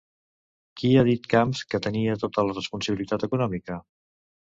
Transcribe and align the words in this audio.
Qui 0.79 0.89
ha 0.95 1.03
dit 1.09 1.27
Camps 1.33 1.61
que 1.73 1.79
tenia 1.87 2.15
tota 2.23 2.45
la 2.47 2.55
responsabilitat 2.61 3.27
econòmica? 3.29 3.79